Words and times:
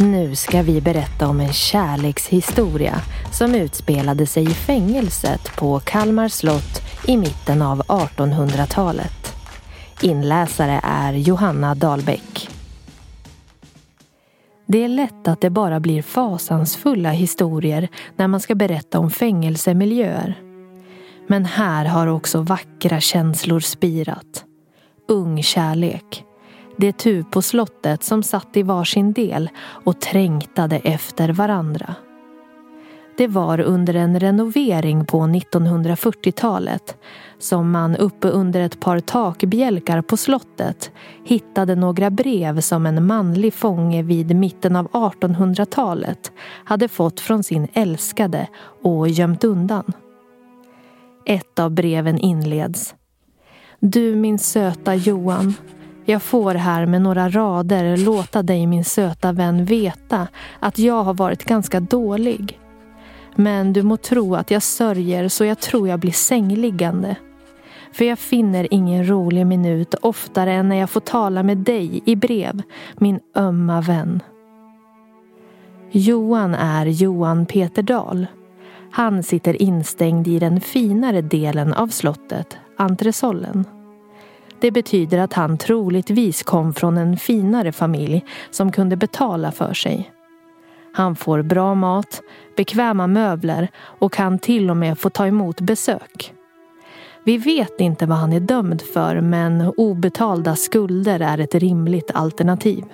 Nu 0.00 0.34
ska 0.34 0.62
vi 0.62 0.80
berätta 0.80 1.28
om 1.28 1.40
en 1.40 1.52
kärlekshistoria 1.52 3.00
som 3.32 3.54
utspelade 3.54 4.26
sig 4.26 4.42
i 4.42 4.54
fängelset 4.54 5.56
på 5.56 5.80
Kalmar 5.80 6.28
slott 6.28 6.82
i 7.06 7.16
mitten 7.16 7.62
av 7.62 7.82
1800-talet. 7.82 9.34
Inläsare 10.02 10.80
är 10.82 11.12
Johanna 11.12 11.74
Dahlbäck. 11.74 12.48
Det 14.66 14.84
är 14.84 14.88
lätt 14.88 15.28
att 15.28 15.40
det 15.40 15.50
bara 15.50 15.80
blir 15.80 16.02
fasansfulla 16.02 17.10
historier 17.10 17.88
när 18.16 18.28
man 18.28 18.40
ska 18.40 18.54
berätta 18.54 18.98
om 18.98 19.10
fängelsemiljöer. 19.10 20.40
Men 21.26 21.44
här 21.44 21.84
har 21.84 22.06
också 22.06 22.40
vackra 22.40 23.00
känslor 23.00 23.60
spirat. 23.60 24.44
Ung 25.08 25.42
kärlek. 25.42 26.24
Det 26.76 26.92
tu 26.92 27.24
på 27.24 27.42
slottet 27.42 28.02
som 28.02 28.22
satt 28.22 28.56
i 28.56 28.62
varsin 28.62 29.12
del 29.12 29.50
och 29.58 30.00
trängtade 30.00 30.76
efter 30.76 31.28
varandra. 31.28 31.94
Det 33.16 33.26
var 33.26 33.60
under 33.60 33.94
en 33.94 34.20
renovering 34.20 35.06
på 35.06 35.20
1940-talet 35.20 36.96
som 37.38 37.70
man 37.70 37.96
uppe 37.96 38.28
under 38.28 38.60
ett 38.60 38.80
par 38.80 39.00
takbjälkar 39.00 40.02
på 40.02 40.16
slottet 40.16 40.90
hittade 41.24 41.74
några 41.74 42.10
brev 42.10 42.60
som 42.60 42.86
en 42.86 43.06
manlig 43.06 43.54
fånge 43.54 44.02
vid 44.02 44.36
mitten 44.36 44.76
av 44.76 44.88
1800-talet 44.88 46.32
hade 46.64 46.88
fått 46.88 47.20
från 47.20 47.42
sin 47.42 47.68
älskade 47.72 48.48
och 48.82 49.08
gömt 49.08 49.44
undan. 49.44 49.92
Ett 51.26 51.58
av 51.58 51.70
breven 51.70 52.18
inleds. 52.18 52.94
Du 53.80 54.16
min 54.16 54.38
söta 54.38 54.94
Johan. 54.94 55.54
Jag 56.08 56.22
får 56.22 56.54
här 56.54 56.86
med 56.86 57.02
några 57.02 57.28
rader 57.28 57.96
låta 57.96 58.42
dig 58.42 58.66
min 58.66 58.84
söta 58.84 59.32
vän 59.32 59.64
veta 59.64 60.28
att 60.60 60.78
jag 60.78 61.02
har 61.02 61.14
varit 61.14 61.44
ganska 61.44 61.80
dålig. 61.80 62.60
Men 63.34 63.72
du 63.72 63.82
må 63.82 63.96
tro 63.96 64.34
att 64.34 64.50
jag 64.50 64.62
sörjer 64.62 65.28
så 65.28 65.44
jag 65.44 65.58
tror 65.58 65.88
jag 65.88 66.00
blir 66.00 66.12
sängliggande. 66.12 67.16
För 67.92 68.04
jag 68.04 68.18
finner 68.18 68.74
ingen 68.74 69.08
rolig 69.08 69.46
minut 69.46 69.94
oftare 69.94 70.52
än 70.52 70.68
när 70.68 70.76
jag 70.76 70.90
får 70.90 71.00
tala 71.00 71.42
med 71.42 71.58
dig 71.58 72.02
i 72.04 72.16
brev, 72.16 72.62
min 72.94 73.20
ömma 73.36 73.80
vän. 73.80 74.22
Johan 75.90 76.54
är 76.54 76.86
Johan 76.86 77.46
Peter 77.46 77.82
Dahl. 77.82 78.26
Han 78.90 79.22
sitter 79.22 79.62
instängd 79.62 80.28
i 80.28 80.38
den 80.38 80.60
finare 80.60 81.22
delen 81.22 81.72
av 81.74 81.88
slottet, 81.88 82.56
entresollen. 82.76 83.75
Det 84.60 84.70
betyder 84.70 85.18
att 85.18 85.32
han 85.32 85.58
troligtvis 85.58 86.42
kom 86.42 86.74
från 86.74 86.96
en 86.96 87.16
finare 87.16 87.72
familj 87.72 88.24
som 88.50 88.72
kunde 88.72 88.96
betala 88.96 89.52
för 89.52 89.74
sig. 89.74 90.12
Han 90.92 91.16
får 91.16 91.42
bra 91.42 91.74
mat, 91.74 92.22
bekväma 92.56 93.06
möbler 93.06 93.68
och 93.76 94.12
kan 94.12 94.38
till 94.38 94.70
och 94.70 94.76
med 94.76 94.98
få 94.98 95.10
ta 95.10 95.26
emot 95.26 95.60
besök. 95.60 96.32
Vi 97.24 97.38
vet 97.38 97.80
inte 97.80 98.06
vad 98.06 98.18
han 98.18 98.32
är 98.32 98.40
dömd 98.40 98.82
för 98.82 99.20
men 99.20 99.72
obetalda 99.76 100.56
skulder 100.56 101.20
är 101.20 101.38
ett 101.38 101.54
rimligt 101.54 102.10
alternativ. 102.14 102.84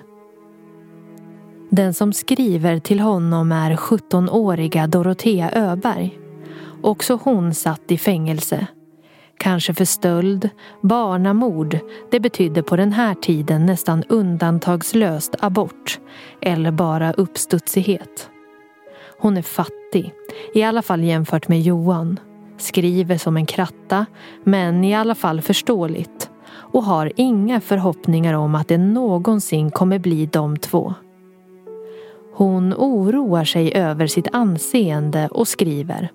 Den 1.70 1.94
som 1.94 2.12
skriver 2.12 2.78
till 2.78 3.00
honom 3.00 3.52
är 3.52 3.76
17-åriga 3.76 4.86
Dorotea 4.86 5.50
Öberg. 5.50 6.18
Också 6.82 7.18
hon 7.22 7.54
satt 7.54 7.90
i 7.90 7.98
fängelse. 7.98 8.66
Kanske 9.38 9.74
för 9.74 9.84
stöld, 9.84 10.50
barnamord, 10.80 11.78
det 12.10 12.20
betydde 12.20 12.62
på 12.62 12.76
den 12.76 12.92
här 12.92 13.14
tiden 13.14 13.66
nästan 13.66 14.04
undantagslöst 14.08 15.34
abort 15.40 16.00
eller 16.40 16.70
bara 16.70 17.12
uppstudsighet. 17.12 18.30
Hon 19.18 19.36
är 19.36 19.42
fattig, 19.42 20.12
i 20.54 20.62
alla 20.62 20.82
fall 20.82 21.02
jämfört 21.02 21.48
med 21.48 21.60
Johan. 21.60 22.20
Skriver 22.58 23.18
som 23.18 23.36
en 23.36 23.46
kratta, 23.46 24.06
men 24.44 24.84
i 24.84 24.94
alla 24.94 25.14
fall 25.14 25.40
förståeligt 25.40 26.30
och 26.52 26.84
har 26.84 27.12
inga 27.16 27.60
förhoppningar 27.60 28.34
om 28.34 28.54
att 28.54 28.68
det 28.68 28.78
någonsin 28.78 29.70
kommer 29.70 29.98
bli 29.98 30.26
de 30.26 30.56
två. 30.56 30.94
Hon 32.34 32.74
oroar 32.74 33.44
sig 33.44 33.74
över 33.74 34.06
sitt 34.06 34.28
anseende 34.32 35.28
och 35.28 35.48
skriver 35.48 36.10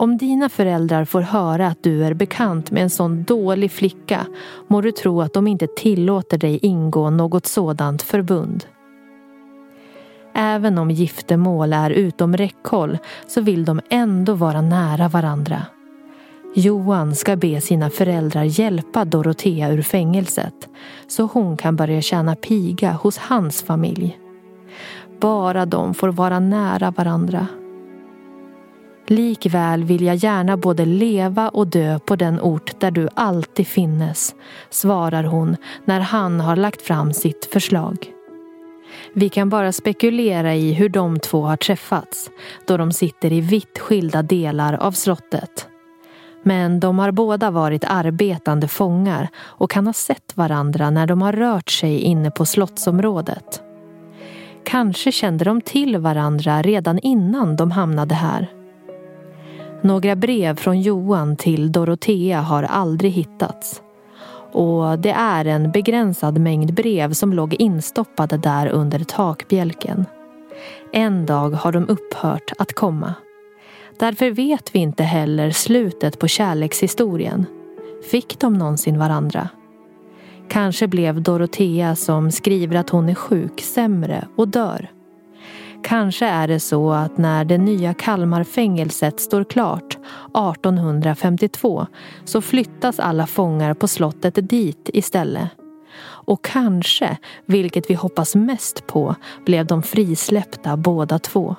om 0.00 0.16
dina 0.16 0.48
föräldrar 0.48 1.04
får 1.04 1.20
höra 1.20 1.66
att 1.66 1.82
du 1.82 2.04
är 2.04 2.14
bekant 2.14 2.70
med 2.70 2.82
en 2.82 2.90
sån 2.90 3.22
dålig 3.24 3.70
flicka 3.70 4.26
må 4.68 4.80
du 4.80 4.92
tro 4.92 5.20
att 5.20 5.32
de 5.32 5.46
inte 5.46 5.66
tillåter 5.76 6.38
dig 6.38 6.58
ingå 6.62 7.10
något 7.10 7.46
sådant 7.46 8.02
förbund. 8.02 8.64
Även 10.34 10.78
om 10.78 10.90
giftermål 10.90 11.72
är 11.72 11.90
utom 11.90 12.36
räckhåll 12.36 12.98
så 13.26 13.40
vill 13.40 13.64
de 13.64 13.80
ändå 13.90 14.34
vara 14.34 14.60
nära 14.60 15.08
varandra. 15.08 15.62
Johan 16.54 17.14
ska 17.14 17.36
be 17.36 17.60
sina 17.60 17.90
föräldrar 17.90 18.44
hjälpa 18.44 19.04
Dorotea 19.04 19.70
ur 19.72 19.82
fängelset 19.82 20.68
så 21.08 21.22
hon 21.32 21.56
kan 21.56 21.76
börja 21.76 22.00
tjäna 22.00 22.36
piga 22.36 22.92
hos 22.92 23.18
hans 23.18 23.62
familj. 23.62 24.18
Bara 25.20 25.66
de 25.66 25.94
får 25.94 26.08
vara 26.08 26.40
nära 26.40 26.90
varandra. 26.90 27.46
Likväl 29.10 29.84
vill 29.84 30.02
jag 30.02 30.16
gärna 30.16 30.56
både 30.56 30.84
leva 30.84 31.48
och 31.48 31.66
dö 31.66 31.98
på 31.98 32.16
den 32.16 32.40
ort 32.40 32.80
där 32.80 32.90
du 32.90 33.08
alltid 33.14 33.66
finnes, 33.66 34.34
svarar 34.70 35.24
hon 35.24 35.56
när 35.84 36.00
han 36.00 36.40
har 36.40 36.56
lagt 36.56 36.82
fram 36.82 37.12
sitt 37.12 37.48
förslag. 37.52 38.12
Vi 39.14 39.28
kan 39.28 39.48
bara 39.48 39.72
spekulera 39.72 40.54
i 40.54 40.72
hur 40.72 40.88
de 40.88 41.18
två 41.18 41.42
har 41.42 41.56
träffats 41.56 42.30
då 42.66 42.76
de 42.76 42.92
sitter 42.92 43.32
i 43.32 43.40
vitt 43.40 43.78
skilda 43.78 44.22
delar 44.22 44.74
av 44.74 44.92
slottet. 44.92 45.68
Men 46.42 46.80
de 46.80 46.98
har 46.98 47.10
båda 47.10 47.50
varit 47.50 47.84
arbetande 47.84 48.68
fångar 48.68 49.28
och 49.38 49.70
kan 49.70 49.86
ha 49.86 49.92
sett 49.92 50.36
varandra 50.36 50.90
när 50.90 51.06
de 51.06 51.22
har 51.22 51.32
rört 51.32 51.70
sig 51.70 51.98
inne 51.98 52.30
på 52.30 52.46
slottsområdet. 52.46 53.62
Kanske 54.64 55.12
kände 55.12 55.44
de 55.44 55.60
till 55.60 55.96
varandra 55.96 56.62
redan 56.62 56.98
innan 56.98 57.56
de 57.56 57.70
hamnade 57.70 58.14
här. 58.14 58.59
Några 59.82 60.16
brev 60.16 60.56
från 60.56 60.80
Johan 60.80 61.36
till 61.36 61.72
Dorotea 61.72 62.40
har 62.40 62.62
aldrig 62.62 63.12
hittats. 63.12 63.82
Och 64.52 64.98
det 64.98 65.10
är 65.10 65.44
en 65.44 65.70
begränsad 65.70 66.38
mängd 66.38 66.74
brev 66.74 67.12
som 67.12 67.32
låg 67.32 67.54
instoppade 67.54 68.36
där 68.36 68.66
under 68.66 68.98
takbjälken. 68.98 70.06
En 70.92 71.26
dag 71.26 71.50
har 71.50 71.72
de 71.72 71.88
upphört 71.88 72.52
att 72.58 72.72
komma. 72.72 73.14
Därför 73.98 74.30
vet 74.30 74.74
vi 74.74 74.78
inte 74.78 75.02
heller 75.02 75.50
slutet 75.50 76.18
på 76.18 76.28
kärlekshistorien. 76.28 77.46
Fick 78.10 78.40
de 78.40 78.54
någonsin 78.54 78.98
varandra? 78.98 79.48
Kanske 80.48 80.88
blev 80.88 81.22
Dorotea 81.22 81.96
som 81.96 82.30
skriver 82.30 82.76
att 82.76 82.90
hon 82.90 83.08
är 83.08 83.14
sjuk 83.14 83.60
sämre 83.60 84.28
och 84.36 84.48
dör. 84.48 84.88
Kanske 85.82 86.26
är 86.26 86.48
det 86.48 86.60
så 86.60 86.92
att 86.92 87.18
när 87.18 87.44
det 87.44 87.58
nya 87.58 87.94
Kalmarfängelset 87.94 89.20
står 89.20 89.44
klart 89.44 89.98
1852 90.34 91.86
så 92.24 92.40
flyttas 92.40 93.00
alla 93.00 93.26
fångar 93.26 93.74
på 93.74 93.88
slottet 93.88 94.48
dit 94.48 94.90
istället. 94.92 95.48
Och 96.02 96.44
kanske, 96.44 97.16
vilket 97.46 97.90
vi 97.90 97.94
hoppas 97.94 98.34
mest 98.34 98.86
på, 98.86 99.14
blev 99.46 99.66
de 99.66 99.82
frisläppta 99.82 100.76
båda 100.76 101.18
två. 101.18 101.56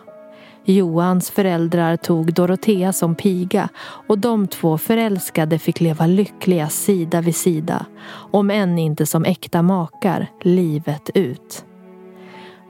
Johans 0.66 1.32
föräldrar 1.32 1.98
tog 1.98 2.34
Dorotea 2.34 2.94
som 2.94 3.16
piga 3.16 3.70
och 4.08 4.20
de 4.20 4.48
två 4.48 4.78
förälskade 4.78 5.60
fick 5.60 5.82
leva 5.82 6.06
lyckliga 6.06 6.70
sida 6.70 7.22
vid 7.22 7.36
sida, 7.36 7.86
om 8.32 8.52
än 8.52 8.80
inte 8.80 9.06
som 9.06 9.26
äkta 9.26 9.62
makar, 9.62 10.28
livet 10.42 11.10
ut. 11.14 11.66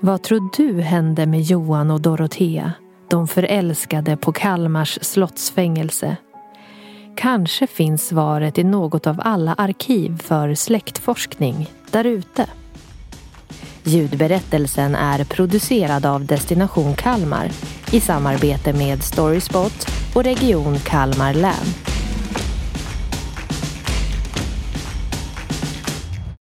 Vad 0.04 0.22
tror 0.24 0.50
du 0.58 0.82
hände 0.82 1.26
med 1.26 1.42
Johan 1.42 1.92
och 1.92 2.02
Dorotea? 2.02 2.74
De 3.10 3.28
förälskade 3.28 4.18
på 4.18 4.32
Kalmars 4.32 5.00
slottsfängelse. 5.02 6.18
Kanske 7.18 7.68
finns 7.68 8.08
svaret 8.08 8.58
i 8.58 8.64
något 8.64 9.08
av 9.08 9.22
alla 9.24 9.54
arkiv 9.54 10.18
för 10.18 10.56
släktforskning 10.56 11.70
där 11.92 12.04
ute? 12.04 12.46
Ljudberättelsen 13.84 14.96
är 14.96 15.24
producerad 15.24 16.06
av 16.06 16.26
Destination 16.26 16.96
Kalmar 16.96 17.52
i 17.92 18.00
samarbete 18.00 18.74
med 18.74 19.04
Storyspot 19.04 19.88
och 20.16 20.24
Region 20.24 20.80
Kalmar 20.80 21.34
län. 21.34 21.91